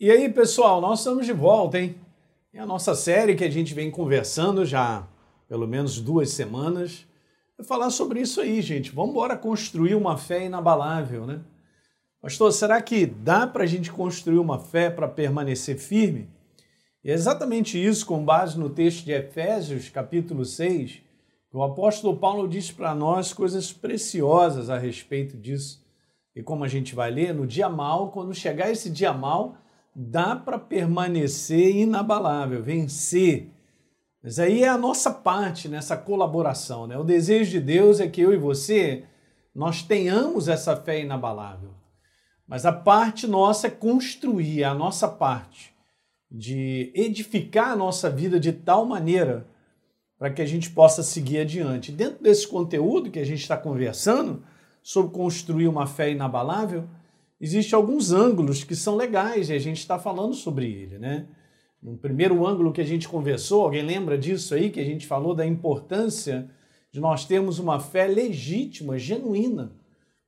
E 0.00 0.12
aí, 0.12 0.28
pessoal, 0.28 0.80
nós 0.80 1.00
estamos 1.00 1.26
de 1.26 1.32
volta, 1.32 1.76
hein? 1.76 1.96
É 2.52 2.60
a 2.60 2.66
nossa 2.66 2.94
série 2.94 3.34
que 3.34 3.42
a 3.42 3.50
gente 3.50 3.74
vem 3.74 3.90
conversando 3.90 4.64
já 4.64 5.08
pelo 5.48 5.66
menos 5.66 6.00
duas 6.00 6.30
semanas. 6.30 7.04
É 7.58 7.64
falar 7.64 7.90
sobre 7.90 8.20
isso 8.20 8.40
aí, 8.40 8.62
gente. 8.62 8.92
Vamos 8.92 9.10
embora 9.10 9.36
construir 9.36 9.96
uma 9.96 10.16
fé 10.16 10.44
inabalável, 10.44 11.26
né? 11.26 11.40
Pastor, 12.22 12.52
será 12.52 12.80
que 12.80 13.06
dá 13.06 13.44
para 13.44 13.64
a 13.64 13.66
gente 13.66 13.90
construir 13.90 14.38
uma 14.38 14.60
fé 14.60 14.88
para 14.88 15.08
permanecer 15.08 15.76
firme? 15.76 16.28
E 17.02 17.10
é 17.10 17.14
exatamente 17.14 17.76
isso, 17.84 18.06
com 18.06 18.24
base 18.24 18.56
no 18.56 18.70
texto 18.70 19.04
de 19.04 19.10
Efésios, 19.10 19.88
capítulo 19.88 20.44
6, 20.44 20.92
que 21.50 21.56
o 21.56 21.62
apóstolo 21.64 22.16
Paulo 22.16 22.46
diz 22.46 22.70
para 22.70 22.94
nós 22.94 23.32
coisas 23.32 23.72
preciosas 23.72 24.70
a 24.70 24.78
respeito 24.78 25.36
disso. 25.36 25.84
E 26.36 26.40
como 26.40 26.62
a 26.62 26.68
gente 26.68 26.94
vai 26.94 27.10
ler, 27.10 27.34
no 27.34 27.44
dia 27.44 27.68
mal, 27.68 28.12
quando 28.12 28.32
chegar 28.32 28.70
esse 28.70 28.90
dia 28.90 29.12
mal, 29.12 29.56
dá 29.94 30.36
para 30.36 30.58
permanecer 30.58 31.76
inabalável, 31.76 32.62
vencer. 32.62 33.50
Mas 34.22 34.38
aí 34.38 34.62
é 34.62 34.68
a 34.68 34.78
nossa 34.78 35.12
parte 35.12 35.68
nessa 35.68 35.96
colaboração, 35.96 36.86
né? 36.86 36.98
O 36.98 37.04
desejo 37.04 37.50
de 37.50 37.60
Deus 37.60 38.00
é 38.00 38.08
que 38.08 38.20
eu 38.20 38.32
e 38.32 38.36
você 38.36 39.04
nós 39.54 39.82
tenhamos 39.82 40.48
essa 40.48 40.76
fé 40.76 41.00
inabalável. 41.00 41.74
Mas 42.46 42.64
a 42.64 42.72
parte 42.72 43.26
nossa 43.26 43.66
é 43.66 43.70
construir 43.70 44.64
a 44.64 44.72
nossa 44.72 45.08
parte 45.08 45.74
de 46.30 46.92
edificar 46.94 47.70
a 47.70 47.76
nossa 47.76 48.08
vida 48.08 48.38
de 48.38 48.52
tal 48.52 48.84
maneira 48.84 49.48
para 50.18 50.30
que 50.30 50.42
a 50.42 50.46
gente 50.46 50.70
possa 50.70 51.02
seguir 51.02 51.40
adiante. 51.40 51.92
Dentro 51.92 52.22
desse 52.22 52.46
conteúdo 52.46 53.10
que 53.10 53.18
a 53.18 53.24
gente 53.24 53.40
está 53.40 53.56
conversando 53.56 54.42
sobre 54.82 55.12
construir 55.12 55.68
uma 55.68 55.86
fé 55.86 56.10
inabalável, 56.10 56.88
existem 57.40 57.76
alguns 57.76 58.12
ângulos 58.12 58.64
que 58.64 58.74
são 58.74 58.96
legais 58.96 59.50
e 59.50 59.52
a 59.52 59.58
gente 59.58 59.78
está 59.78 59.98
falando 59.98 60.34
sobre 60.34 60.66
ele, 60.66 60.98
né? 60.98 61.26
No 61.80 61.96
primeiro 61.96 62.44
ângulo 62.46 62.72
que 62.72 62.80
a 62.80 62.84
gente 62.84 63.08
conversou, 63.08 63.62
alguém 63.62 63.82
lembra 63.82 64.18
disso 64.18 64.54
aí, 64.54 64.68
que 64.70 64.80
a 64.80 64.84
gente 64.84 65.06
falou 65.06 65.34
da 65.34 65.46
importância 65.46 66.50
de 66.90 66.98
nós 66.98 67.24
termos 67.24 67.58
uma 67.58 67.78
fé 67.78 68.06
legítima, 68.06 68.98
genuína. 68.98 69.72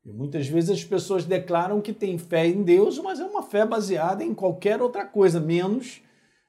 E 0.04 0.12
muitas 0.12 0.46
vezes 0.46 0.70
as 0.70 0.84
pessoas 0.84 1.24
declaram 1.24 1.80
que 1.80 1.92
têm 1.92 2.16
fé 2.18 2.46
em 2.46 2.62
Deus, 2.62 2.98
mas 2.98 3.18
é 3.20 3.24
uma 3.24 3.42
fé 3.42 3.66
baseada 3.66 4.24
em 4.24 4.32
qualquer 4.32 4.80
outra 4.80 5.04
coisa, 5.04 5.40
menos 5.40 6.00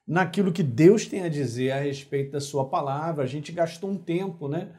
naquilo 0.06 0.52
que 0.52 0.62
Deus 0.62 1.06
tem 1.06 1.22
a 1.22 1.28
dizer 1.28 1.72
a 1.72 1.80
respeito 1.80 2.32
da 2.32 2.40
sua 2.40 2.64
palavra. 2.68 3.24
A 3.24 3.26
gente 3.26 3.52
gastou 3.52 3.90
um 3.90 3.96
tempo, 3.96 4.48
né, 4.48 4.70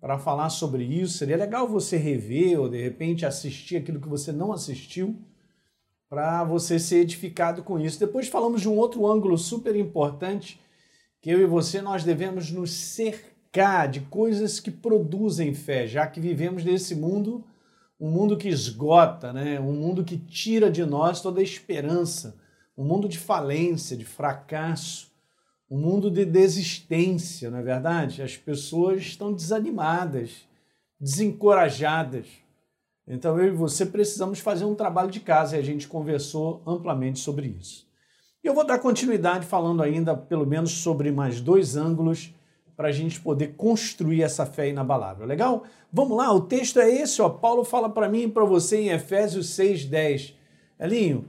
para 0.00 0.18
falar 0.18 0.50
sobre 0.50 0.84
isso. 0.84 1.18
Seria 1.18 1.36
legal 1.36 1.68
você 1.68 1.96
rever 1.96 2.60
ou 2.60 2.68
de 2.68 2.80
repente 2.80 3.26
assistir 3.26 3.76
aquilo 3.76 4.00
que 4.00 4.08
você 4.08 4.32
não 4.32 4.52
assistiu 4.52 5.16
para 6.08 6.44
você 6.44 6.78
ser 6.78 6.98
edificado 6.98 7.62
com 7.62 7.78
isso. 7.78 7.98
Depois 7.98 8.28
falamos 8.28 8.60
de 8.60 8.68
um 8.68 8.76
outro 8.76 9.06
ângulo 9.06 9.36
super 9.36 9.74
importante, 9.74 10.60
que 11.20 11.30
eu 11.30 11.40
e 11.40 11.46
você 11.46 11.80
nós 11.80 12.04
devemos 12.04 12.50
nos 12.50 12.70
cercar 12.70 13.88
de 13.88 14.00
coisas 14.00 14.60
que 14.60 14.70
produzem 14.70 15.54
fé, 15.54 15.86
já 15.86 16.06
que 16.06 16.20
vivemos 16.20 16.62
nesse 16.62 16.94
mundo, 16.94 17.44
um 17.98 18.10
mundo 18.10 18.36
que 18.36 18.48
esgota, 18.48 19.32
né? 19.32 19.58
um 19.58 19.72
mundo 19.72 20.04
que 20.04 20.16
tira 20.16 20.70
de 20.70 20.84
nós 20.84 21.20
toda 21.20 21.40
a 21.40 21.44
esperança, 21.44 22.38
um 22.76 22.84
mundo 22.84 23.08
de 23.08 23.18
falência, 23.18 23.96
de 23.96 24.04
fracasso, 24.04 25.10
um 25.70 25.78
mundo 25.78 26.10
de 26.10 26.24
desistência, 26.24 27.50
não 27.50 27.58
é 27.58 27.62
verdade? 27.62 28.22
As 28.22 28.36
pessoas 28.36 29.02
estão 29.02 29.32
desanimadas, 29.32 30.46
desencorajadas. 31.00 32.26
Então 33.06 33.38
eu 33.38 33.48
e 33.48 33.56
você 33.56 33.86
precisamos 33.86 34.40
fazer 34.40 34.64
um 34.64 34.74
trabalho 34.74 35.10
de 35.10 35.20
casa 35.20 35.56
e 35.56 35.60
a 35.60 35.62
gente 35.62 35.88
conversou 35.88 36.62
amplamente 36.66 37.18
sobre 37.18 37.48
isso. 37.48 37.86
E 38.42 38.46
eu 38.48 38.54
vou 38.54 38.64
dar 38.64 38.78
continuidade 38.78 39.46
falando 39.46 39.82
ainda 39.82 40.16
pelo 40.16 40.46
menos 40.46 40.70
sobre 40.70 41.10
mais 41.10 41.40
dois 41.40 41.76
ângulos 41.76 42.32
para 42.76 42.88
a 42.88 42.92
gente 42.92 43.20
poder 43.20 43.54
construir 43.56 44.22
essa 44.22 44.44
fé 44.44 44.68
inabalável. 44.68 45.26
Legal? 45.26 45.64
Vamos 45.92 46.16
lá, 46.16 46.32
o 46.32 46.42
texto 46.42 46.78
é 46.78 46.90
esse, 46.90 47.22
ó. 47.22 47.28
Paulo 47.28 47.64
fala 47.64 47.88
para 47.88 48.08
mim 48.08 48.24
e 48.24 48.30
para 48.30 48.44
você 48.44 48.76
em 48.76 48.88
Efésios 48.90 49.48
6:10. 49.48 50.34
Elinho, 50.78 51.24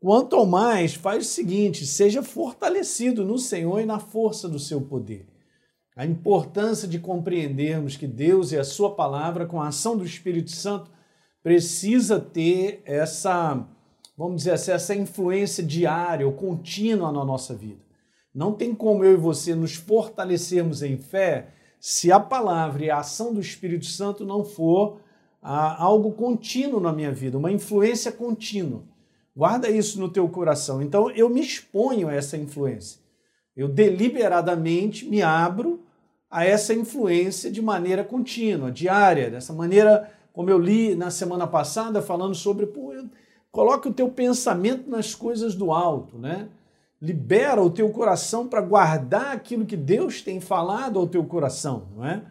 quanto 0.00 0.36
ao 0.36 0.46
mais, 0.46 0.94
faz 0.94 1.26
o 1.26 1.28
seguinte: 1.28 1.86
seja 1.86 2.22
fortalecido 2.22 3.24
no 3.24 3.38
Senhor 3.38 3.80
e 3.80 3.86
na 3.86 3.98
força 3.98 4.48
do 4.48 4.58
seu 4.58 4.80
poder. 4.80 5.26
A 5.96 6.04
importância 6.04 6.86
de 6.86 6.98
compreendermos 6.98 7.96
que 7.96 8.06
Deus 8.06 8.52
e 8.52 8.58
a 8.58 8.64
sua 8.64 8.94
palavra, 8.94 9.46
com 9.46 9.60
a 9.60 9.68
ação 9.68 9.96
do 9.96 10.04
Espírito 10.04 10.50
Santo, 10.50 10.90
precisa 11.42 12.20
ter 12.20 12.82
essa, 12.84 13.66
vamos 14.16 14.38
dizer 14.38 14.52
assim, 14.52 14.72
essa 14.72 14.94
influência 14.94 15.64
diária 15.64 16.26
ou 16.26 16.32
contínua 16.34 17.10
na 17.10 17.24
nossa 17.24 17.54
vida. 17.54 17.80
Não 18.34 18.52
tem 18.52 18.74
como 18.74 19.02
eu 19.02 19.14
e 19.14 19.16
você 19.16 19.54
nos 19.54 19.74
fortalecermos 19.74 20.82
em 20.82 20.98
fé 20.98 21.54
se 21.80 22.12
a 22.12 22.20
palavra 22.20 22.84
e 22.84 22.90
a 22.90 22.98
ação 22.98 23.32
do 23.32 23.40
Espírito 23.40 23.86
Santo 23.86 24.24
não 24.26 24.44
for 24.44 25.00
ah, 25.40 25.82
algo 25.82 26.12
contínuo 26.12 26.80
na 26.80 26.92
minha 26.92 27.12
vida, 27.12 27.38
uma 27.38 27.52
influência 27.52 28.12
contínua. 28.12 28.82
Guarda 29.36 29.68
isso 29.68 30.00
no 30.00 30.08
teu 30.08 30.26
coração. 30.30 30.80
Então 30.80 31.10
eu 31.10 31.28
me 31.28 31.42
exponho 31.42 32.08
a 32.08 32.14
essa 32.14 32.38
influência. 32.38 32.98
Eu 33.54 33.68
deliberadamente 33.68 35.06
me 35.06 35.20
abro 35.20 35.82
a 36.30 36.44
essa 36.44 36.72
influência 36.72 37.50
de 37.50 37.60
maneira 37.60 38.02
contínua, 38.02 38.72
diária, 38.72 39.30
dessa 39.30 39.52
maneira 39.52 40.10
como 40.32 40.50
eu 40.50 40.58
li 40.58 40.94
na 40.94 41.10
semana 41.10 41.46
passada, 41.46 42.02
falando 42.02 42.34
sobre, 42.34 42.66
pô, 42.66 42.92
coloque 43.50 43.88
o 43.88 43.92
teu 43.92 44.08
pensamento 44.08 44.88
nas 44.88 45.14
coisas 45.14 45.54
do 45.54 45.72
alto, 45.72 46.18
né? 46.18 46.48
Libera 47.00 47.62
o 47.62 47.70
teu 47.70 47.88
coração 47.90 48.46
para 48.46 48.60
guardar 48.60 49.32
aquilo 49.32 49.64
que 49.64 49.76
Deus 49.76 50.20
tem 50.20 50.40
falado 50.40 50.98
ao 50.98 51.06
teu 51.06 51.24
coração, 51.24 51.88
não 51.94 52.04
é? 52.04 52.22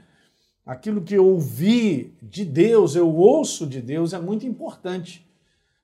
Aquilo 0.66 1.02
que 1.02 1.16
eu 1.16 1.26
ouvi 1.26 2.16
de 2.22 2.46
Deus, 2.46 2.96
eu 2.96 3.12
ouço 3.12 3.66
de 3.66 3.82
Deus, 3.82 4.14
é 4.14 4.20
muito 4.20 4.46
importante. 4.46 5.26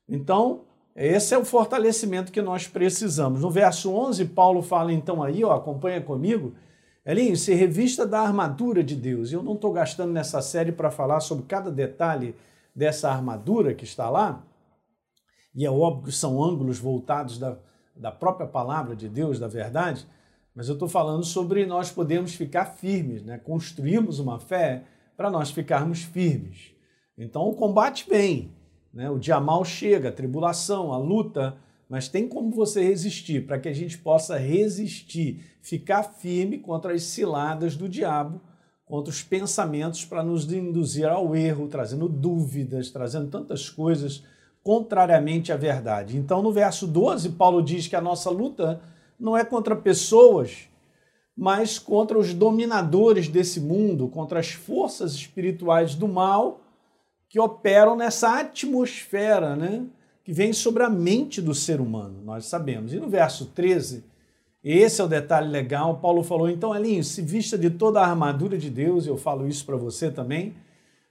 Então, 0.08 0.62
esse 0.96 1.34
é 1.34 1.38
o 1.38 1.46
fortalecimento 1.46 2.32
que 2.32 2.42
nós 2.42 2.68
precisamos. 2.68 3.42
No 3.42 3.50
verso 3.50 3.94
11, 3.94 4.26
Paulo 4.26 4.62
fala 4.62 4.92
então 4.92 5.24
aí, 5.24 5.44
ó, 5.44 5.54
acompanha 5.54 6.02
comigo, 6.02 6.54
Elinho, 7.06 7.36
se 7.36 7.54
revista 7.54 8.06
da 8.06 8.22
armadura 8.22 8.84
de 8.84 8.96
Deus. 8.96 9.32
Eu 9.32 9.42
não 9.42 9.54
estou 9.54 9.72
gastando 9.72 10.12
nessa 10.12 10.42
série 10.42 10.72
para 10.72 10.92
falar 10.92 11.20
sobre 11.20 11.46
cada 11.46 11.72
detalhe 11.72 12.36
dessa 12.76 13.10
armadura 13.10 13.74
que 13.74 13.84
está 13.84 14.10
lá, 14.10 14.46
e 15.54 15.66
é 15.66 15.72
óbvio 15.72 16.06
que 16.06 16.12
são 16.12 16.42
ângulos 16.42 16.80
voltados 16.80 17.38
da, 17.38 17.58
da 17.96 18.12
própria 18.12 18.48
palavra 18.48 18.96
de 18.96 19.10
Deus, 19.10 19.40
da 19.40 19.48
verdade, 19.48 20.08
mas 20.56 20.68
eu 20.68 20.74
estou 20.74 20.88
falando 20.88 21.24
sobre 21.24 21.66
nós 21.66 21.92
podemos 21.92 22.34
ficar 22.36 22.66
firmes, 22.66 23.24
né? 23.24 23.38
construirmos 23.38 24.20
uma 24.20 24.40
fé 24.40 24.84
para 25.16 25.30
nós 25.30 25.52
ficarmos 25.52 26.04
firmes. 26.04 26.72
Então 27.18 27.44
o 27.44 27.56
combate 27.56 28.06
vem, 28.10 28.52
né? 28.94 29.10
o 29.10 29.20
dia 29.20 29.40
mal 29.40 29.64
chega, 29.66 30.10
a 30.10 30.14
tribulação, 30.14 30.92
a 30.92 30.98
luta 30.98 31.58
mas 31.92 32.08
tem 32.08 32.26
como 32.26 32.52
você 32.52 32.82
resistir, 32.82 33.46
para 33.46 33.60
que 33.60 33.68
a 33.68 33.74
gente 33.74 33.98
possa 33.98 34.38
resistir, 34.38 35.44
ficar 35.62 36.04
firme 36.04 36.58
contra 36.58 36.94
as 36.94 37.04
ciladas 37.04 37.76
do 37.76 37.90
diabo, 37.90 38.40
contra 38.86 39.12
os 39.12 39.22
pensamentos 39.22 40.06
para 40.06 40.24
nos 40.24 40.50
induzir 40.54 41.06
ao 41.06 41.36
erro, 41.36 41.68
trazendo 41.68 42.08
dúvidas, 42.08 42.90
trazendo 42.92 43.30
tantas 43.30 43.70
coisas 43.70 44.24
contrariamente 44.64 45.52
à 45.52 45.58
verdade. 45.58 46.16
Então, 46.16 46.42
no 46.42 46.54
verso 46.54 46.88
12, 46.88 47.32
Paulo 47.32 47.62
diz 47.62 47.90
que 47.90 47.96
a 47.98 48.02
nossa 48.02 48.30
luta 48.30 48.80
não 49.20 49.38
é 49.38 49.44
contra 49.44 49.76
pessoas, 49.76 50.70
mas 51.36 51.78
contra 51.78 52.18
os 52.18 52.34
dominadores 52.34 53.28
desse 53.28 53.60
mundo, 53.60 54.08
contra 54.08 54.40
as 54.40 54.52
forças 54.52 55.12
espirituais 55.12 55.94
do 55.94 56.08
mal 56.08 56.62
que 57.32 57.40
operam 57.40 57.96
nessa 57.96 58.42
atmosfera, 58.42 59.56
né? 59.56 59.86
que 60.22 60.34
vem 60.34 60.52
sobre 60.52 60.84
a 60.84 60.90
mente 60.90 61.42
do 61.42 61.56
ser 61.56 61.80
humano, 61.80 62.22
nós 62.26 62.46
sabemos. 62.46 62.94
E 62.94 63.00
no 63.00 63.08
verso 63.08 63.46
13, 63.46 64.04
esse 64.62 65.00
é 65.00 65.04
o 65.06 65.08
detalhe 65.08 65.48
legal, 65.48 65.98
Paulo 66.00 66.24
falou, 66.24 66.50
então, 66.50 66.76
Elinho, 66.76 67.02
se 67.06 67.22
vista 67.22 67.58
de 67.58 67.70
toda 67.70 68.02
a 68.02 68.06
armadura 68.06 68.58
de 68.58 68.70
Deus, 68.70 69.08
eu 69.08 69.16
falo 69.16 69.48
isso 69.48 69.66
para 69.66 69.78
você 69.78 70.12
também, 70.12 70.56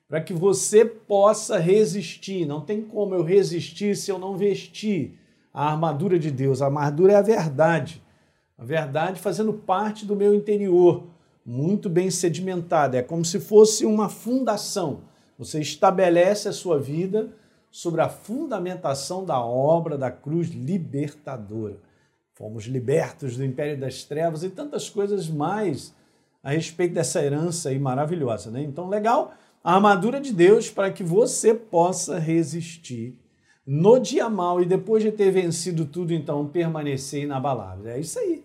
para 0.07 0.21
que 0.21 0.35
você 0.35 0.85
possa 0.85 1.59
resistir. 1.59 2.45
Não 2.45 2.61
tem 2.61 2.83
como 2.83 3.15
eu 3.15 3.23
resistir 3.23 3.97
se 3.97 4.11
eu 4.11 4.19
não 4.19 4.37
vestir 4.37 5.19
a 5.55 5.71
armadura 5.71 6.19
de 6.19 6.31
Deus. 6.31 6.61
A 6.61 6.67
armadura 6.67 7.15
é 7.15 7.17
a 7.17 7.23
verdade. 7.23 8.03
A 8.59 8.65
verdade 8.65 9.19
fazendo 9.19 9.55
parte 9.55 10.05
do 10.05 10.15
meu 10.15 10.35
interior, 10.35 11.03
muito 11.47 11.89
bem 11.89 12.11
sedimentada. 12.11 12.99
É 12.99 13.03
como 13.03 13.25
se 13.25 13.41
fosse 13.41 13.87
uma 13.87 14.11
fundação. 14.11 15.09
Você 15.41 15.59
estabelece 15.59 16.51
a 16.51 16.53
sua 16.53 16.79
vida 16.79 17.31
sobre 17.71 18.03
a 18.03 18.11
fundamentação 18.11 19.25
da 19.25 19.43
obra 19.43 19.97
da 19.97 20.11
cruz 20.11 20.51
libertadora. 20.51 21.79
Fomos 22.35 22.67
libertos 22.67 23.39
do 23.39 23.45
império 23.45 23.81
das 23.81 24.05
trevas 24.05 24.45
e 24.45 24.51
tantas 24.51 24.91
coisas 24.91 25.31
mais 25.31 25.95
a 26.43 26.51
respeito 26.51 26.93
dessa 26.93 27.25
herança 27.25 27.71
aí 27.71 27.79
maravilhosa, 27.79 28.51
né? 28.51 28.61
Então, 28.61 28.87
legal, 28.87 29.33
a 29.65 29.77
armadura 29.77 30.21
de 30.21 30.31
Deus 30.31 30.69
para 30.69 30.91
que 30.91 31.03
você 31.03 31.55
possa 31.55 32.19
resistir 32.19 33.19
no 33.67 33.99
dia 33.99 34.29
mal 34.29 34.61
e 34.61 34.67
depois 34.67 35.03
de 35.03 35.11
ter 35.11 35.31
vencido 35.31 35.87
tudo, 35.87 36.13
então 36.13 36.47
permanecer 36.49 37.23
inabalável. 37.23 37.91
É 37.91 37.99
isso 37.99 38.19
aí. 38.19 38.45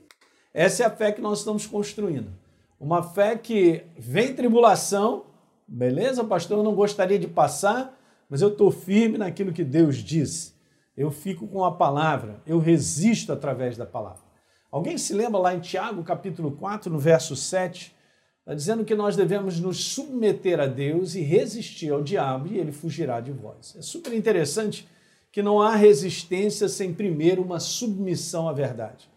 Essa 0.53 0.83
é 0.83 0.86
a 0.86 0.89
fé 0.89 1.12
que 1.12 1.19
nós 1.19 1.39
estamos 1.39 1.68
construindo. 1.68 2.31
Uma 2.80 3.03
fé 3.03 3.38
que 3.38 3.83
vem 3.98 4.33
tribulação, 4.33 5.34
beleza, 5.67 6.23
pastor? 6.23 6.57
Eu 6.57 6.63
não 6.63 6.75
gostaria 6.75 7.19
de 7.19 7.27
passar, 7.27 7.97
mas 8.29 8.41
eu 8.41 8.50
estou 8.50 8.71
firme 8.71 9.17
naquilo 9.17 9.53
que 9.53 9.63
Deus 9.63 9.97
diz. 9.97 10.56
Eu 10.95 11.12
fico 11.12 11.47
com 11.47 11.63
a 11.65 11.71
palavra, 11.71 12.41
eu 12.45 12.57
resisto 12.57 13.33
através 13.33 13.77
da 13.77 13.85
palavra. 13.85 14.23
Alguém 14.71 14.97
se 14.97 15.13
lembra 15.13 15.39
lá 15.39 15.53
em 15.53 15.59
Tiago, 15.59 16.03
capítulo 16.03 16.51
4, 16.51 16.91
no 16.91 17.00
verso 17.00 17.35
7, 17.35 17.95
está 18.39 18.53
dizendo 18.53 18.85
que 18.85 18.95
nós 18.95 19.15
devemos 19.15 19.59
nos 19.59 19.83
submeter 19.83 20.59
a 20.59 20.67
Deus 20.67 21.15
e 21.15 21.21
resistir 21.21 21.91
ao 21.91 22.01
diabo 22.01 22.47
e 22.47 22.57
ele 22.57 22.71
fugirá 22.71 23.19
de 23.19 23.31
vós. 23.31 23.75
É 23.77 23.81
super 23.81 24.13
interessante 24.13 24.88
que 25.31 25.41
não 25.41 25.62
há 25.62 25.75
resistência 25.75 26.69
sem 26.69 26.94
primeiro 26.94 27.41
uma 27.41 27.59
submissão 27.59 28.47
à 28.47 28.53
verdade. 28.53 29.09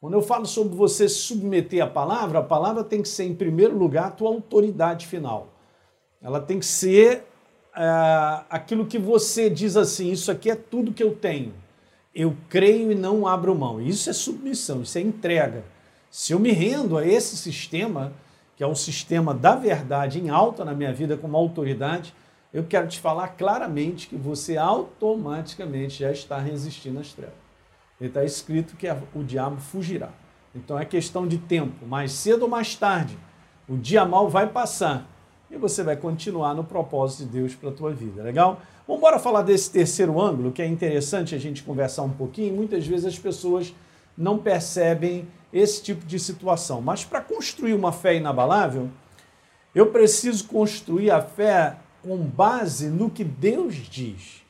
Quando 0.00 0.14
eu 0.14 0.22
falo 0.22 0.46
sobre 0.46 0.74
você 0.76 1.08
submeter 1.08 1.82
a 1.82 1.86
palavra, 1.86 2.38
a 2.38 2.42
palavra 2.42 2.82
tem 2.82 3.02
que 3.02 3.08
ser, 3.08 3.24
em 3.24 3.34
primeiro 3.34 3.76
lugar, 3.76 4.06
a 4.06 4.10
tua 4.10 4.28
autoridade 4.28 5.06
final. 5.06 5.49
Ela 6.22 6.40
tem 6.40 6.58
que 6.58 6.66
ser 6.66 7.24
é, 7.74 8.44
aquilo 8.50 8.86
que 8.86 8.98
você 8.98 9.48
diz 9.48 9.76
assim: 9.76 10.10
isso 10.10 10.30
aqui 10.30 10.50
é 10.50 10.54
tudo 10.54 10.92
que 10.92 11.02
eu 11.02 11.14
tenho. 11.14 11.54
Eu 12.14 12.36
creio 12.48 12.92
e 12.92 12.94
não 12.94 13.26
abro 13.26 13.54
mão. 13.54 13.80
Isso 13.80 14.10
é 14.10 14.12
submissão, 14.12 14.82
isso 14.82 14.98
é 14.98 15.00
entrega. 15.00 15.64
Se 16.10 16.32
eu 16.32 16.40
me 16.40 16.50
rendo 16.50 16.98
a 16.98 17.06
esse 17.06 17.36
sistema, 17.36 18.12
que 18.56 18.64
é 18.64 18.66
o 18.66 18.74
sistema 18.74 19.32
da 19.32 19.54
verdade 19.54 20.20
em 20.20 20.28
alta 20.28 20.64
na 20.64 20.74
minha 20.74 20.92
vida 20.92 21.16
como 21.16 21.36
autoridade, 21.36 22.12
eu 22.52 22.64
quero 22.64 22.88
te 22.88 22.98
falar 22.98 23.28
claramente 23.28 24.08
que 24.08 24.16
você 24.16 24.56
automaticamente 24.56 26.00
já 26.00 26.10
está 26.10 26.38
resistindo 26.38 26.98
às 26.98 27.12
trevas. 27.12 27.36
está 28.00 28.24
escrito 28.24 28.76
que 28.76 28.88
o 29.14 29.22
diabo 29.22 29.60
fugirá. 29.60 30.10
Então 30.52 30.76
é 30.76 30.84
questão 30.84 31.28
de 31.28 31.38
tempo, 31.38 31.86
mais 31.86 32.10
cedo 32.10 32.42
ou 32.42 32.48
mais 32.48 32.74
tarde, 32.74 33.16
o 33.68 33.76
dia 33.76 34.04
mal 34.04 34.28
vai 34.28 34.48
passar 34.48 35.06
e 35.50 35.56
você 35.56 35.82
vai 35.82 35.96
continuar 35.96 36.54
no 36.54 36.62
propósito 36.62 37.24
de 37.24 37.38
Deus 37.38 37.54
para 37.54 37.70
a 37.70 37.72
tua 37.72 37.92
vida, 37.92 38.22
legal? 38.22 38.60
Vamos 38.86 39.00
embora 39.00 39.18
falar 39.18 39.42
desse 39.42 39.70
terceiro 39.70 40.20
ângulo, 40.20 40.52
que 40.52 40.62
é 40.62 40.66
interessante 40.66 41.34
a 41.34 41.38
gente 41.38 41.62
conversar 41.62 42.02
um 42.02 42.10
pouquinho. 42.10 42.54
Muitas 42.54 42.86
vezes 42.86 43.06
as 43.06 43.18
pessoas 43.18 43.74
não 44.16 44.38
percebem 44.38 45.26
esse 45.52 45.82
tipo 45.82 46.06
de 46.06 46.18
situação. 46.18 46.80
Mas 46.80 47.04
para 47.04 47.20
construir 47.20 47.74
uma 47.74 47.92
fé 47.92 48.16
inabalável, 48.16 48.88
eu 49.74 49.86
preciso 49.86 50.46
construir 50.46 51.10
a 51.10 51.20
fé 51.20 51.76
com 52.02 52.16
base 52.16 52.88
no 52.88 53.10
que 53.10 53.24
Deus 53.24 53.74
diz. 53.74 54.42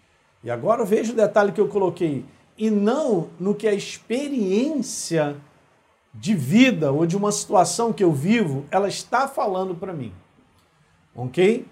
E 0.43 0.50
agora 0.50 0.85
veja 0.85 1.12
o 1.12 1.17
detalhe 1.17 1.53
que 1.53 1.61
eu 1.61 1.69
coloquei, 1.69 2.25
e 2.56 2.70
não 2.70 3.29
no 3.38 3.55
que 3.55 3.67
a 3.67 3.73
experiência 3.73 5.37
de 6.12 6.35
vida 6.35 6.93
ou 6.93 7.06
de 7.06 7.17
uma 7.17 7.32
situação 7.32 7.93
que 7.93 8.03
eu 8.03 8.12
vivo, 8.12 8.64
ela 8.70 8.88
está 8.88 9.29
falando 9.29 9.75
para 9.75 9.93
mim. 9.93 10.12
Ok? 11.15 11.67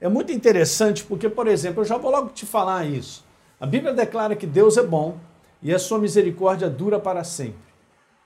É 0.00 0.08
muito 0.08 0.32
interessante 0.32 1.04
porque, 1.04 1.28
por 1.28 1.46
exemplo, 1.46 1.82
eu 1.82 1.84
já 1.86 1.96
vou 1.96 2.10
logo 2.10 2.28
te 2.28 2.44
falar 2.44 2.84
isso. 2.84 3.24
A 3.60 3.66
Bíblia 3.66 3.92
declara 3.92 4.36
que 4.36 4.46
Deus 4.46 4.76
é 4.76 4.82
bom 4.82 5.16
e 5.62 5.72
a 5.72 5.78
sua 5.78 5.98
misericórdia 5.98 6.68
dura 6.68 6.98
para 6.98 7.24
sempre. 7.24 7.64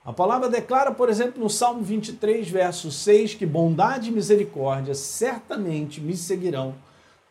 A 0.03 0.11
palavra 0.11 0.49
declara, 0.49 0.91
por 0.91 1.09
exemplo, 1.09 1.41
no 1.41 1.49
Salmo 1.49 1.83
23, 1.83 2.49
verso 2.49 2.91
6, 2.91 3.35
que 3.35 3.45
bondade 3.45 4.09
e 4.09 4.11
misericórdia 4.11 4.95
certamente 4.95 6.01
me 6.01 6.17
seguirão 6.17 6.75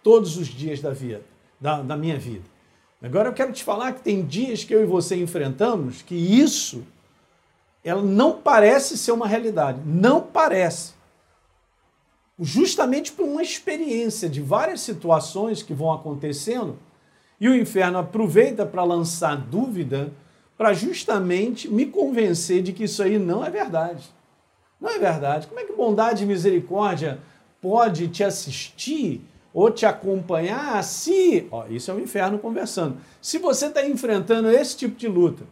todos 0.03 0.37
os 0.37 0.47
dias 0.47 0.81
da 0.81 0.91
vida, 0.91 1.23
da, 1.61 1.82
da 1.82 1.97
minha 1.97 2.19
vida. 2.19 2.44
Agora 3.03 3.29
eu 3.29 3.32
quero 3.32 3.53
te 3.53 3.62
falar 3.62 3.93
que 3.93 4.00
tem 4.00 4.25
dias 4.25 4.64
que 4.64 4.75
eu 4.75 4.82
e 4.82 4.87
você 4.87 5.17
enfrentamos 5.17 6.03
que 6.03 6.14
isso 6.14 6.85
ela 7.85 8.03
não 8.03 8.41
parece 8.41 8.99
ser 8.99 9.12
uma 9.12 9.26
realidade. 9.26 9.81
Não 9.85 10.21
parece 10.21 10.94
justamente 12.38 13.12
por 13.12 13.25
uma 13.25 13.43
experiência 13.43 14.29
de 14.29 14.40
várias 14.40 14.81
situações 14.81 15.62
que 15.62 15.75
vão 15.75 15.93
acontecendo, 15.93 16.79
e 17.40 17.49
o 17.49 17.56
inferno 17.56 17.99
aproveita 17.99 18.67
para 18.67 18.85
lançar 18.85 19.37
dúvida 19.37 20.12
para 20.56 20.73
justamente 20.73 21.69
me 21.69 21.87
convencer 21.87 22.62
de 22.62 22.73
que 22.73 22.85
isso 22.85 23.02
aí 23.02 23.19
não 23.19 23.44
é 23.44 23.50
verdade. 23.50 24.05
Não 24.81 24.90
é 24.90 24.99
verdade. 24.99 25.46
Como 25.46 25.61
é 25.61 25.64
que 25.64 25.73
bondade 25.73 26.25
e 26.25 26.26
misericórdia 26.26 27.20
pode 27.61 28.08
te 28.08 28.25
assistir 28.25 29.20
ou 29.55 29.70
te 29.70 29.87
acompanhar 29.87 30.82
se. 30.82 31.46
Ó, 31.50 31.67
isso 31.69 31.90
é 31.90 31.94
o 31.94 32.00
inferno 32.00 32.38
conversando. 32.38 32.96
Se 33.20 33.38
você 33.38 33.67
está 33.67 33.87
enfrentando 33.87 34.50
esse 34.50 34.76
tipo 34.76 34.96
de 34.96 35.06
luta, 35.06 35.44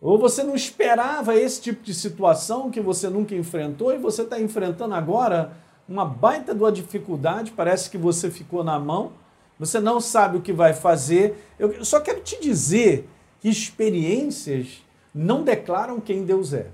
ou 0.00 0.18
você 0.18 0.42
não 0.42 0.54
esperava 0.54 1.34
esse 1.34 1.60
tipo 1.60 1.82
de 1.82 1.92
situação 1.92 2.70
que 2.70 2.80
você 2.80 3.08
nunca 3.08 3.34
enfrentou 3.34 3.92
e 3.92 3.98
você 3.98 4.22
está 4.22 4.40
enfrentando 4.40 4.94
agora, 4.94 5.52
uma 5.90 6.04
baita 6.04 6.54
de 6.54 6.62
uma 6.62 6.70
dificuldade, 6.70 7.50
parece 7.50 7.90
que 7.90 7.98
você 7.98 8.30
ficou 8.30 8.62
na 8.62 8.78
mão, 8.78 9.10
você 9.58 9.80
não 9.80 10.00
sabe 10.00 10.38
o 10.38 10.40
que 10.40 10.52
vai 10.52 10.72
fazer. 10.72 11.36
Eu 11.58 11.84
só 11.84 11.98
quero 11.98 12.20
te 12.20 12.40
dizer 12.40 13.08
que 13.40 13.48
experiências 13.48 14.84
não 15.12 15.42
declaram 15.42 16.00
quem 16.00 16.24
Deus 16.24 16.52
é. 16.52 16.68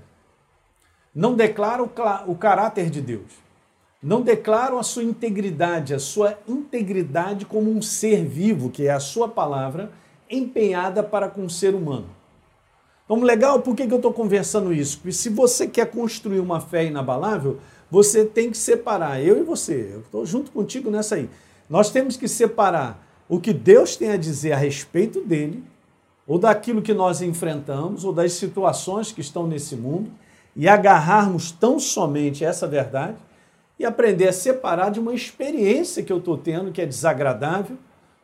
Não 1.15 1.33
declaram 1.33 1.89
o 2.27 2.35
caráter 2.35 2.91
de 2.91 3.01
Deus. 3.01 3.31
Não 4.03 4.21
declaram 4.21 4.77
a 4.77 4.83
sua 4.83 5.03
integridade, 5.03 5.95
a 5.95 5.99
sua 5.99 6.37
integridade 6.47 7.43
como 7.43 7.71
um 7.71 7.81
ser 7.81 8.23
vivo, 8.23 8.69
que 8.69 8.85
é 8.85 8.91
a 8.91 8.99
sua 8.99 9.27
palavra, 9.27 9.91
empenhada 10.29 11.01
para 11.01 11.27
com 11.27 11.43
o 11.43 11.49
ser 11.49 11.73
humano. 11.73 12.07
Então, 13.03 13.23
legal, 13.23 13.61
por 13.61 13.73
que, 13.73 13.87
que 13.87 13.93
eu 13.93 13.97
estou 13.97 14.13
conversando 14.13 14.71
isso? 14.71 14.97
Porque 14.97 15.13
se 15.13 15.29
você 15.29 15.65
quer 15.65 15.89
construir 15.89 16.39
uma 16.39 16.59
fé 16.59 16.85
inabalável, 16.85 17.59
você 17.89 18.25
tem 18.25 18.51
que 18.51 18.57
separar, 18.57 19.21
eu 19.21 19.39
e 19.39 19.43
você, 19.43 19.91
eu 19.93 19.99
estou 20.01 20.25
junto 20.25 20.51
contigo 20.51 20.89
nessa 20.91 21.15
aí. 21.15 21.29
Nós 21.69 21.89
temos 21.89 22.17
que 22.17 22.27
separar 22.27 23.05
o 23.29 23.39
que 23.39 23.53
Deus 23.53 23.95
tem 23.95 24.11
a 24.11 24.17
dizer 24.17 24.53
a 24.53 24.57
respeito 24.57 25.21
dele, 25.21 25.63
ou 26.25 26.37
daquilo 26.37 26.81
que 26.81 26.93
nós 26.93 27.21
enfrentamos, 27.21 28.03
ou 28.03 28.11
das 28.11 28.33
situações 28.33 29.11
que 29.11 29.21
estão 29.21 29.47
nesse 29.47 29.75
mundo, 29.75 30.11
e 30.55 30.67
agarrarmos 30.67 31.51
tão 31.51 31.79
somente 31.79 32.43
essa 32.43 32.67
verdade 32.67 33.17
e 33.79 33.85
aprender 33.85 34.27
a 34.27 34.33
separar 34.33 34.89
de 34.89 34.99
uma 34.99 35.13
experiência 35.13 36.01
que 36.01 36.11
eu 36.11 36.17
estou 36.17 36.37
tendo 36.37 36.71
que 36.71 36.81
é 36.81 36.85
desagradável, 36.85 37.77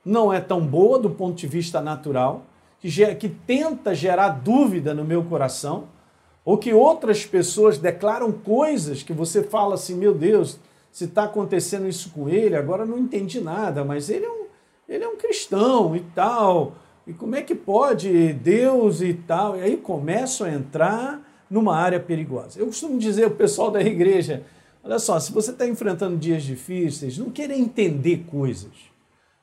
não 0.04 0.34
é 0.34 0.42
tão 0.42 0.66
boa 0.66 0.98
do 0.98 1.10
ponto 1.10 1.36
de 1.36 1.48
vista 1.48 1.80
natural, 1.80 2.44
que, 2.80 2.90
que 3.16 3.30
tenta 3.30 3.94
gerar 3.94 4.30
dúvida 4.30 4.94
no 4.94 5.06
meu 5.06 5.24
coração 5.24 5.86
ou 6.46 6.58
que 6.58 6.74
outras 6.74 7.26
pessoas 7.26 7.78
declaram 7.78 8.32
coisas 8.32 9.02
que 9.02 9.14
você 9.14 9.44
fala 9.44 9.76
assim, 9.76 9.96
meu 9.96 10.14
Deus, 10.14 10.60
se 10.92 11.06
está 11.06 11.24
acontecendo 11.24 11.88
isso 11.88 12.10
com 12.10 12.30
ele, 12.30 12.56
agora 12.56 12.86
não 12.86 13.00
entendi 13.00 13.40
nada, 13.40 13.84
mas 13.84 14.10
ele 14.10 14.26
é 14.26 14.30
um, 14.30 14.46
ele 14.88 15.04
é 15.04 15.08
um 15.08 15.16
cristão 15.16 15.96
e 15.96 16.02
tal. 16.14 16.76
E 17.08 17.14
como 17.14 17.36
é 17.36 17.42
que 17.42 17.56
pode 17.56 18.34
Deus 18.34 19.02
e 19.02 19.14
tal? 19.14 19.58
E 19.58 19.62
aí 19.62 19.78
começam 19.78 20.46
a 20.46 20.52
entrar 20.52 21.22
numa 21.50 21.76
área 21.76 22.00
perigosa. 22.00 22.60
Eu 22.60 22.68
costumo 22.68 22.98
dizer 22.98 23.26
ao 23.26 23.32
pessoal 23.32 23.72
da 23.72 23.82
igreja, 23.82 24.44
olha 24.84 25.00
só, 25.00 25.20
se 25.20 25.32
você 25.32 25.52
está 25.52 25.68
enfrentando 25.68 26.18
dias 26.18 26.44
difíceis, 26.44 27.18
não 27.18 27.30
queira 27.30 27.56
entender 27.56 28.26
coisas. 28.30 28.72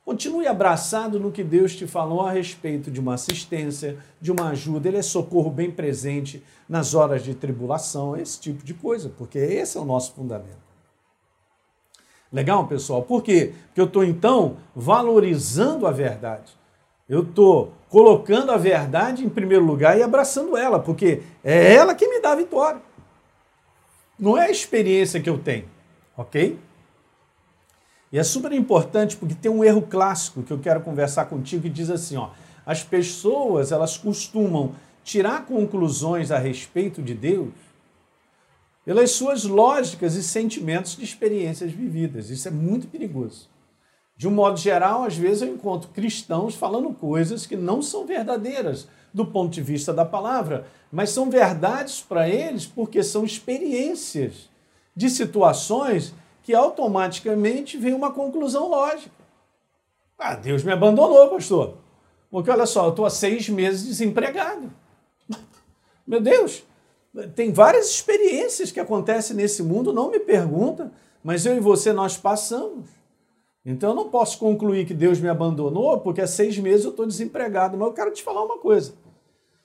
Continue 0.04 0.46
abraçado 0.46 1.20
no 1.20 1.30
que 1.30 1.44
Deus 1.44 1.76
te 1.76 1.86
falou 1.86 2.22
a 2.22 2.32
respeito 2.32 2.90
de 2.90 2.98
uma 2.98 3.14
assistência, 3.14 3.98
de 4.20 4.32
uma 4.32 4.48
ajuda. 4.48 4.88
Ele 4.88 4.96
é 4.96 5.02
socorro 5.02 5.50
bem 5.50 5.70
presente 5.70 6.42
nas 6.68 6.94
horas 6.94 7.22
de 7.22 7.34
tribulação, 7.34 8.16
esse 8.16 8.40
tipo 8.40 8.64
de 8.64 8.74
coisa, 8.74 9.12
porque 9.16 9.38
esse 9.38 9.76
é 9.76 9.80
o 9.80 9.84
nosso 9.84 10.12
fundamento. 10.14 10.70
Legal, 12.32 12.66
pessoal? 12.66 13.02
Por 13.02 13.22
quê? 13.22 13.52
Porque 13.66 13.80
eu 13.80 13.86
estou, 13.86 14.04
então, 14.04 14.56
valorizando 14.74 15.86
a 15.86 15.90
verdade. 15.90 16.52
Eu 17.08 17.22
estou 17.22 17.72
colocando 17.88 18.52
a 18.52 18.56
verdade 18.56 19.24
em 19.24 19.28
primeiro 19.28 19.64
lugar 19.64 19.98
e 19.98 20.02
abraçando 20.02 20.56
ela, 20.56 20.78
porque 20.78 21.22
é 21.42 21.74
ela 21.74 21.94
que 21.94 22.06
me 22.06 22.20
dá 22.20 22.32
a 22.32 22.36
vitória. 22.36 22.80
Não 24.16 24.38
é 24.38 24.46
a 24.46 24.50
experiência 24.50 25.20
que 25.20 25.28
eu 25.28 25.38
tenho, 25.38 25.68
ok? 26.16 26.56
E 28.12 28.18
é 28.18 28.22
super 28.24 28.52
importante 28.52 29.16
porque 29.16 29.34
tem 29.34 29.50
um 29.50 29.62
erro 29.62 29.82
clássico 29.82 30.42
que 30.42 30.52
eu 30.52 30.58
quero 30.58 30.80
conversar 30.80 31.26
contigo 31.26 31.62
que 31.62 31.68
diz 31.68 31.90
assim, 31.90 32.16
ó, 32.16 32.30
as 32.66 32.82
pessoas, 32.82 33.70
elas 33.72 33.96
costumam 33.96 34.74
tirar 35.04 35.46
conclusões 35.46 36.30
a 36.30 36.38
respeito 36.38 37.02
de 37.02 37.14
Deus 37.14 37.50
pelas 38.84 39.12
suas 39.12 39.44
lógicas 39.44 40.14
e 40.14 40.22
sentimentos 40.22 40.96
de 40.96 41.04
experiências 41.04 41.70
vividas. 41.70 42.30
Isso 42.30 42.48
é 42.48 42.50
muito 42.50 42.88
perigoso. 42.88 43.48
De 44.16 44.28
um 44.28 44.32
modo 44.32 44.58
geral, 44.58 45.04
às 45.04 45.16
vezes 45.16 45.42
eu 45.42 45.54
encontro 45.54 45.90
cristãos 45.90 46.54
falando 46.54 46.92
coisas 46.92 47.46
que 47.46 47.56
não 47.56 47.80
são 47.80 48.04
verdadeiras 48.04 48.88
do 49.14 49.24
ponto 49.24 49.52
de 49.52 49.62
vista 49.62 49.92
da 49.92 50.04
palavra, 50.04 50.66
mas 50.92 51.10
são 51.10 51.30
verdades 51.30 52.00
para 52.00 52.28
eles 52.28 52.66
porque 52.66 53.02
são 53.02 53.24
experiências 53.24 54.50
de 54.94 55.08
situações 55.08 56.12
que 56.50 56.54
automaticamente 56.56 57.78
vem 57.78 57.94
uma 57.94 58.12
conclusão 58.12 58.68
lógica. 58.68 59.14
Ah, 60.18 60.34
Deus 60.34 60.64
me 60.64 60.72
abandonou, 60.72 61.28
pastor. 61.28 61.76
Porque 62.28 62.50
olha 62.50 62.66
só, 62.66 62.86
eu 62.86 62.90
estou 62.90 63.06
há 63.06 63.10
seis 63.10 63.48
meses 63.48 63.86
desempregado. 63.86 64.68
Meu 66.04 66.20
Deus, 66.20 66.64
tem 67.36 67.52
várias 67.52 67.88
experiências 67.88 68.72
que 68.72 68.80
acontecem 68.80 69.36
nesse 69.36 69.62
mundo, 69.62 69.92
não 69.92 70.10
me 70.10 70.18
pergunta, 70.18 70.92
mas 71.22 71.46
eu 71.46 71.56
e 71.56 71.60
você 71.60 71.92
nós 71.92 72.16
passamos. 72.16 72.88
Então 73.64 73.90
eu 73.90 73.94
não 73.94 74.08
posso 74.08 74.36
concluir 74.36 74.86
que 74.86 74.94
Deus 74.94 75.20
me 75.20 75.28
abandonou 75.28 76.00
porque 76.00 76.20
há 76.20 76.26
seis 76.26 76.58
meses 76.58 76.84
eu 76.84 76.90
estou 76.90 77.06
desempregado. 77.06 77.78
Mas 77.78 77.86
eu 77.86 77.94
quero 77.94 78.10
te 78.10 78.24
falar 78.24 78.42
uma 78.42 78.58
coisa. 78.58 78.92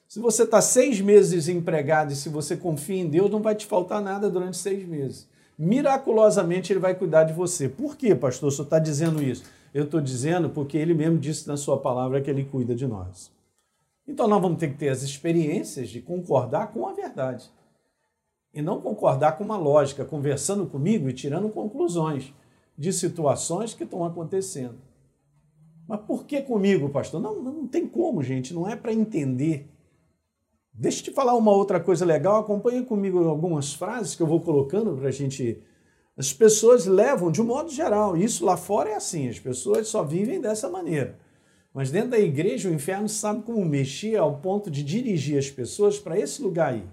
Se 0.08 0.20
você 0.20 0.44
está 0.44 0.62
seis 0.62 1.01
meses 1.01 1.32
desempregado 1.32 2.13
e 2.13 2.15
se 2.15 2.30
você 2.30 2.56
confia 2.56 3.01
em 3.01 3.08
Deus, 3.08 3.32
não 3.32 3.42
vai 3.42 3.56
te 3.56 3.65
faltar 3.65 4.04
nada 4.04 4.30
durante 4.30 4.58
seis 4.58 4.88
meses. 4.88 5.27
Miraculosamente 5.58 6.72
Ele 6.74 6.80
vai 6.80 6.96
cuidar 6.96 7.24
de 7.24 7.34
você. 7.34 7.70
Por 7.70 7.96
quê, 7.96 8.14
pastor? 8.14 8.52
Senhor 8.52 8.66
está 8.66 8.80
dizendo 8.80 9.24
isso? 9.24 9.44
Eu 9.74 9.86
estou 9.86 10.02
dizendo 10.02 10.50
porque 10.50 10.78
Ele 10.78 10.94
mesmo 10.94 11.18
disse 11.18 11.48
na 11.48 11.58
sua 11.58 11.80
palavra 11.80 12.22
que 12.22 12.30
Ele 12.30 12.46
cuida 12.46 12.76
de 12.76 12.88
nós. 12.88 13.32
Então 14.08 14.28
nós 14.28 14.42
vamos 14.42 14.60
ter 14.60 14.70
que 14.70 14.78
ter 14.78 14.90
as 14.90 15.02
experiências 15.02 15.90
de 15.90 16.02
concordar 16.02 16.72
com 16.72 16.88
a 16.88 16.94
verdade. 16.94 17.50
E 18.54 18.62
não 18.62 18.80
concordar 18.80 19.38
com 19.38 19.44
uma 19.44 19.58
lógica, 19.58 20.06
conversando 20.06 20.66
comigo 20.66 21.10
e 21.10 21.14
tirando 21.14 21.50
conclusões 21.50 22.34
de 22.78 22.94
situações 22.94 23.74
que 23.74 23.84
estão 23.84 24.06
acontecendo. 24.06 24.78
Mas 25.88 26.02
por 26.02 26.26
que 26.26 26.42
comigo, 26.42 26.90
pastor? 26.90 27.22
Não, 27.22 27.42
não 27.42 27.68
tem 27.68 27.88
como, 27.88 28.24
gente, 28.24 28.54
não 28.54 28.68
é 28.68 28.76
para 28.76 28.94
entender. 28.94 29.70
Deixa 30.77 31.00
eu 31.00 31.03
te 31.05 31.12
falar 31.12 31.36
uma 31.36 31.51
outra 31.51 31.79
coisa 31.79 32.03
legal, 32.03 32.41
acompanha 32.41 32.84
comigo 32.84 33.24
algumas 33.29 33.74
frases 33.74 34.13
que 34.13 34.22
eu 34.22 34.27
vou 34.27 34.41
colocando 34.41 34.94
para 34.98 35.08
a 35.08 35.12
gente. 35.12 35.58
As 36.17 36.34
pessoas 36.34 36.86
levam, 36.86 37.32
de 37.32 37.41
um 37.41 37.46
modo 37.46 37.72
geral, 37.72 38.17
isso 38.17 38.44
lá 38.44 38.58
fora 38.58 38.89
é 38.89 38.96
assim, 38.96 39.29
as 39.29 39.39
pessoas 39.39 39.88
só 39.88 40.03
vivem 40.03 40.41
dessa 40.41 40.70
maneira. 40.70 41.17
Mas 41.74 41.91
dentro 41.91 42.12
da 42.12 42.20
igreja, 42.20 42.70
o 42.70 42.74
inferno 42.74 43.08
sabe 43.08 43.44
como 43.44 43.63
mexer 43.63 44.17
ao 44.17 44.38
ponto 44.39 44.70
de 44.70 44.84
dirigir 44.84 45.38
as 45.38 45.50
pessoas 45.50 45.98
para 45.98 46.20
esse 46.20 46.41
lugar 46.41 46.74
aí. 46.74 46.84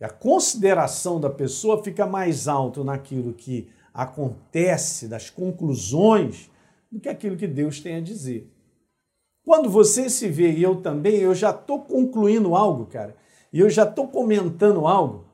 E 0.00 0.04
a 0.04 0.08
consideração 0.08 1.20
da 1.20 1.30
pessoa 1.30 1.82
fica 1.82 2.06
mais 2.06 2.46
alto 2.46 2.84
naquilo 2.84 3.32
que 3.32 3.68
acontece, 3.92 5.08
das 5.08 5.28
conclusões, 5.30 6.48
do 6.90 7.00
que 7.00 7.08
aquilo 7.08 7.36
que 7.36 7.48
Deus 7.48 7.80
tem 7.80 7.96
a 7.96 8.00
dizer. 8.00 8.48
Quando 9.44 9.68
você 9.68 10.08
se 10.08 10.28
vê 10.28 10.52
e 10.52 10.62
eu 10.62 10.76
também, 10.76 11.16
eu 11.16 11.34
já 11.34 11.50
estou 11.50 11.80
concluindo 11.80 12.54
algo, 12.54 12.86
cara, 12.86 13.16
e 13.52 13.60
eu 13.60 13.68
já 13.68 13.84
estou 13.84 14.08
comentando 14.08 14.86
algo 14.86 15.24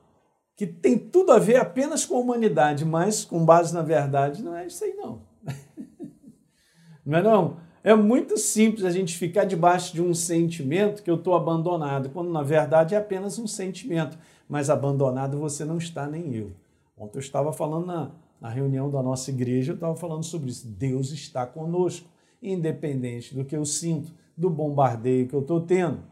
que 0.55 0.65
tem 0.65 0.97
tudo 0.97 1.31
a 1.31 1.37
ver 1.37 1.57
apenas 1.57 2.03
com 2.03 2.15
a 2.15 2.19
humanidade, 2.19 2.83
mas 2.83 3.23
com 3.23 3.45
base 3.45 3.73
na 3.73 3.83
verdade, 3.83 4.43
não 4.43 4.55
é 4.55 4.65
isso 4.65 4.83
aí 4.83 4.93
não. 4.95 5.21
não 7.05 7.17
é 7.19 7.21
não? 7.21 7.57
É 7.83 7.95
muito 7.95 8.37
simples 8.37 8.83
a 8.83 8.89
gente 8.89 9.15
ficar 9.15 9.45
debaixo 9.45 9.93
de 9.93 10.01
um 10.01 10.13
sentimento 10.13 11.03
que 11.03 11.09
eu 11.09 11.15
estou 11.15 11.35
abandonado, 11.35 12.09
quando 12.09 12.31
na 12.31 12.41
verdade 12.41 12.95
é 12.95 12.97
apenas 12.97 13.37
um 13.37 13.45
sentimento. 13.45 14.17
Mas 14.49 14.69
abandonado 14.69 15.37
você 15.37 15.63
não 15.63 15.77
está, 15.77 16.07
nem 16.07 16.33
eu. 16.33 16.51
Ontem 16.97 17.17
eu 17.17 17.21
estava 17.21 17.53
falando 17.53 17.85
na, 17.85 18.11
na 18.41 18.49
reunião 18.49 18.89
da 18.89 19.03
nossa 19.03 19.29
igreja, 19.29 19.73
eu 19.73 19.75
estava 19.75 19.95
falando 19.95 20.23
sobre 20.23 20.49
isso. 20.49 20.67
Deus 20.67 21.11
está 21.11 21.45
conosco, 21.45 22.09
independente 22.41 23.33
do 23.33 23.45
que 23.45 23.55
eu 23.55 23.65
sinto, 23.65 24.13
do 24.35 24.49
bombardeio 24.49 25.27
que 25.27 25.33
eu 25.33 25.41
estou 25.41 25.61
tendo. 25.61 26.03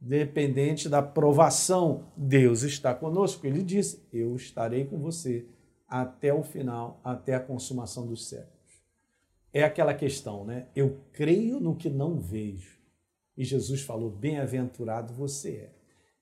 Dependente 0.00 0.88
da 0.88 1.02
provação, 1.02 2.04
Deus 2.16 2.62
está 2.62 2.94
conosco. 2.94 3.46
Ele 3.46 3.62
disse: 3.62 4.02
Eu 4.12 4.36
estarei 4.36 4.84
com 4.84 4.98
você 4.98 5.46
até 5.88 6.32
o 6.32 6.42
final, 6.42 7.00
até 7.02 7.34
a 7.34 7.40
consumação 7.40 8.06
dos 8.06 8.28
séculos 8.28 8.54
é 9.54 9.62
aquela 9.62 9.94
questão, 9.94 10.44
né? 10.44 10.66
Eu 10.74 10.98
creio 11.12 11.60
no 11.60 11.76
que 11.76 11.88
não 11.88 12.18
vejo. 12.18 12.76
E 13.36 13.44
Jesus 13.44 13.82
falou: 13.82 14.10
bem-aventurado 14.10 15.14
você 15.14 15.50
é, 15.50 15.70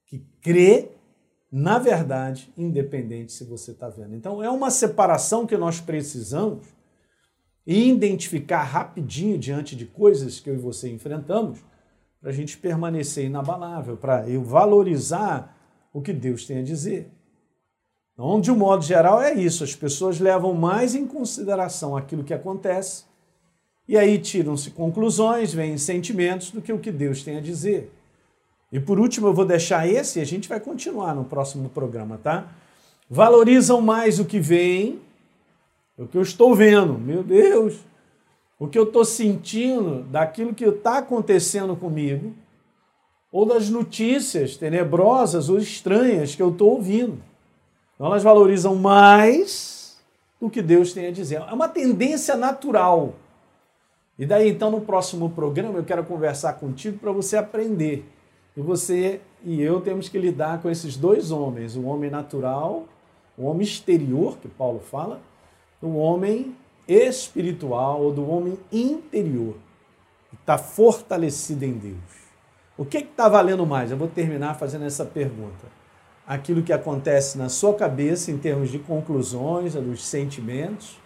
que 0.04 0.18
crê 0.42 0.90
na 1.50 1.78
verdade, 1.78 2.50
independente 2.56 3.30
se 3.30 3.44
você 3.44 3.72
está 3.72 3.86
vendo. 3.86 4.14
Então, 4.14 4.42
é 4.42 4.48
uma 4.48 4.70
separação 4.70 5.46
que 5.46 5.54
nós 5.54 5.80
precisamos 5.80 6.66
e 7.66 7.88
identificar 7.88 8.62
rapidinho 8.62 9.38
diante 9.38 9.76
de 9.76 9.86
coisas 9.86 10.40
que 10.40 10.50
eu 10.50 10.54
e 10.54 10.58
você 10.58 10.90
enfrentamos, 10.90 11.60
para 12.20 12.30
a 12.30 12.32
gente 12.32 12.56
permanecer 12.56 13.24
inabalável, 13.24 13.96
para 13.96 14.28
eu 14.28 14.42
valorizar 14.42 15.56
o 15.92 16.00
que 16.00 16.12
Deus 16.12 16.46
tem 16.46 16.58
a 16.58 16.62
dizer. 16.62 17.10
Então, 18.12 18.40
de 18.40 18.50
um 18.50 18.56
modo 18.56 18.84
geral, 18.84 19.20
é 19.20 19.34
isso. 19.34 19.64
As 19.64 19.74
pessoas 19.74 20.20
levam 20.20 20.54
mais 20.54 20.94
em 20.94 21.06
consideração 21.06 21.96
aquilo 21.96 22.22
que 22.22 22.34
acontece 22.34 23.04
e 23.88 23.98
aí 23.98 24.18
tiram-se 24.18 24.70
conclusões, 24.70 25.52
vêm 25.52 25.76
sentimentos 25.76 26.50
do 26.50 26.62
que 26.62 26.72
o 26.72 26.78
que 26.78 26.92
Deus 26.92 27.22
tem 27.22 27.36
a 27.36 27.40
dizer. 27.40 27.92
E 28.70 28.78
por 28.80 28.98
último, 28.98 29.26
eu 29.26 29.34
vou 29.34 29.44
deixar 29.44 29.86
esse 29.88 30.18
e 30.18 30.22
a 30.22 30.24
gente 30.24 30.48
vai 30.48 30.60
continuar 30.60 31.14
no 31.14 31.24
próximo 31.24 31.68
programa, 31.68 32.16
tá? 32.16 32.48
Valorizam 33.10 33.80
mais 33.82 34.18
o 34.18 34.24
que 34.24 34.40
vem, 34.40 35.00
o 36.04 36.08
que 36.08 36.16
eu 36.16 36.22
estou 36.22 36.54
vendo, 36.54 36.94
meu 36.94 37.22
Deus, 37.22 37.80
o 38.58 38.68
que 38.68 38.78
eu 38.78 38.84
estou 38.84 39.04
sentindo 39.04 40.02
daquilo 40.04 40.54
que 40.54 40.64
está 40.64 40.98
acontecendo 40.98 41.74
comigo, 41.76 42.34
ou 43.30 43.46
das 43.46 43.70
notícias 43.70 44.56
tenebrosas 44.56 45.48
ou 45.48 45.58
estranhas 45.58 46.34
que 46.34 46.42
eu 46.42 46.50
estou 46.50 46.72
ouvindo. 46.72 47.18
Então, 47.94 48.06
elas 48.06 48.22
valorizam 48.22 48.74
mais 48.74 50.00
o 50.40 50.50
que 50.50 50.60
Deus 50.60 50.92
tem 50.92 51.06
a 51.06 51.10
dizer. 51.10 51.36
É 51.36 51.52
uma 51.52 51.68
tendência 51.68 52.36
natural 52.36 53.14
e 54.18 54.26
daí, 54.26 54.50
então, 54.50 54.70
no 54.70 54.80
próximo 54.80 55.30
programa, 55.30 55.78
eu 55.78 55.84
quero 55.84 56.04
conversar 56.04 56.52
contigo 56.54 56.98
para 56.98 57.10
você 57.10 57.36
aprender. 57.36 58.04
E 58.56 58.60
você 58.60 59.20
e 59.44 59.60
eu 59.60 59.80
temos 59.80 60.08
que 60.08 60.18
lidar 60.18 60.60
com 60.60 60.70
esses 60.70 60.96
dois 60.96 61.30
homens: 61.30 61.76
o 61.76 61.82
homem 61.84 62.10
natural, 62.10 62.84
o 63.36 63.46
homem 63.46 63.62
exterior, 63.62 64.36
que 64.38 64.46
Paulo 64.46 64.80
fala, 64.80 65.20
o 65.82 65.96
homem 65.96 66.56
espiritual 66.86 68.00
ou 68.00 68.12
do 68.12 68.28
homem 68.28 68.58
interior, 68.70 69.56
que 70.30 70.36
está 70.36 70.56
fortalecido 70.56 71.64
em 71.64 71.72
Deus. 71.72 72.22
O 72.78 72.84
que 72.84 72.98
está 72.98 73.28
valendo 73.28 73.66
mais? 73.66 73.90
Eu 73.90 73.96
vou 73.96 74.08
terminar 74.08 74.54
fazendo 74.54 74.84
essa 74.84 75.04
pergunta. 75.04 75.66
Aquilo 76.26 76.62
que 76.62 76.72
acontece 76.72 77.36
na 77.36 77.48
sua 77.48 77.74
cabeça 77.74 78.30
em 78.30 78.38
termos 78.38 78.70
de 78.70 78.78
conclusões, 78.78 79.74
dos 79.74 80.04
sentimentos, 80.04 80.98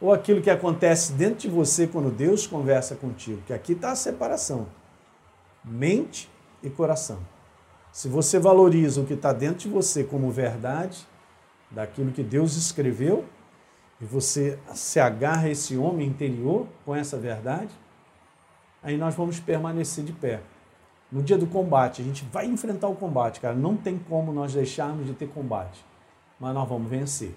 ou 0.00 0.12
aquilo 0.12 0.40
que 0.40 0.50
acontece 0.50 1.12
dentro 1.12 1.40
de 1.40 1.48
você 1.48 1.86
quando 1.86 2.10
Deus 2.10 2.46
conversa 2.46 2.96
contigo, 2.96 3.42
que 3.46 3.52
aqui 3.52 3.72
está 3.72 3.92
a 3.92 3.96
separação. 3.96 4.66
Mente 5.64 6.28
e 6.62 6.70
coração. 6.70 7.18
Se 7.92 8.08
você 8.08 8.38
valoriza 8.38 9.00
o 9.00 9.06
que 9.06 9.14
está 9.14 9.32
dentro 9.32 9.60
de 9.60 9.68
você 9.68 10.04
como 10.04 10.30
verdade, 10.30 11.06
daquilo 11.70 12.12
que 12.12 12.22
Deus 12.22 12.56
escreveu, 12.56 13.24
e 14.00 14.04
você 14.04 14.58
se 14.74 14.98
agarra 14.98 15.46
a 15.46 15.50
esse 15.50 15.76
homem 15.76 16.08
interior 16.08 16.66
com 16.84 16.94
essa 16.94 17.18
verdade, 17.18 17.70
aí 18.82 18.96
nós 18.96 19.14
vamos 19.14 19.38
permanecer 19.38 20.04
de 20.04 20.12
pé. 20.12 20.40
No 21.12 21.22
dia 21.22 21.36
do 21.36 21.46
combate, 21.46 22.00
a 22.00 22.04
gente 22.04 22.24
vai 22.32 22.46
enfrentar 22.46 22.88
o 22.88 22.94
combate, 22.94 23.40
cara. 23.40 23.54
Não 23.54 23.76
tem 23.76 23.98
como 23.98 24.32
nós 24.32 24.54
deixarmos 24.54 25.06
de 25.06 25.12
ter 25.12 25.28
combate. 25.28 25.84
Mas 26.38 26.54
nós 26.54 26.68
vamos 26.68 26.88
vencer. 26.88 27.34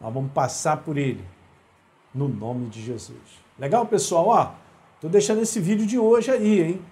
Nós 0.00 0.14
vamos 0.14 0.30
passar 0.32 0.78
por 0.78 0.96
ele 0.96 1.24
no 2.14 2.28
nome 2.28 2.68
de 2.68 2.80
Jesus. 2.82 3.18
Legal, 3.58 3.84
pessoal? 3.86 4.28
Ó, 4.28 4.52
tô 5.00 5.08
deixando 5.08 5.42
esse 5.42 5.60
vídeo 5.60 5.86
de 5.86 5.98
hoje 5.98 6.30
aí, 6.30 6.62
hein? 6.62 6.82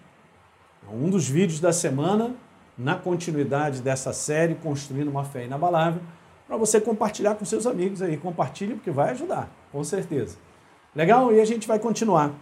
Um 0.93 1.09
dos 1.09 1.27
vídeos 1.27 1.61
da 1.61 1.73
semana, 1.73 2.35
na 2.77 2.97
continuidade 2.97 3.81
dessa 3.81 4.13
série, 4.13 4.55
Construindo 4.57 5.09
uma 5.09 5.25
Fé 5.25 5.47
Inabalável, 5.47 6.03
para 6.47 6.57
você 6.57 6.81
compartilhar 6.81 7.35
com 7.35 7.45
seus 7.45 7.67
amigos 7.67 8.03
aí. 8.03 8.17
Compartilhe, 8.17 8.75
porque 8.75 8.91
vai 8.91 9.11
ajudar, 9.11 9.51
com 9.73 9.83
certeza. 9.83 10.37
Legal? 10.95 11.33
E 11.33 11.41
a 11.41 11.45
gente 11.45 11.67
vai 11.67 11.79
continuar 11.79 12.33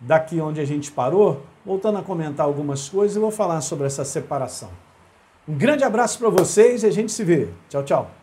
daqui 0.00 0.40
onde 0.40 0.60
a 0.60 0.64
gente 0.64 0.90
parou, 0.90 1.42
voltando 1.64 1.98
a 1.98 2.02
comentar 2.02 2.46
algumas 2.46 2.88
coisas 2.88 3.16
e 3.16 3.20
vou 3.20 3.30
falar 3.30 3.60
sobre 3.60 3.86
essa 3.86 4.04
separação. 4.04 4.70
Um 5.46 5.56
grande 5.56 5.84
abraço 5.84 6.18
para 6.18 6.28
vocês 6.28 6.82
e 6.82 6.86
a 6.86 6.90
gente 6.90 7.12
se 7.12 7.24
vê. 7.24 7.48
Tchau, 7.68 7.82
tchau. 7.82 8.19